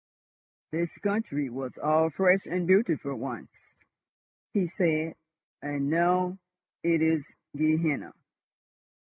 "This 0.71 0.97
country 0.97 1.47
was 1.51 1.77
all 1.77 2.09
fresh 2.09 2.47
and 2.47 2.65
beautiful 2.65 3.13
once," 3.15 3.71
he 4.51 4.65
said; 4.65 5.13
"and 5.61 5.91
now—it 5.91 7.03
is 7.03 7.31
Gehenna. 7.55 8.11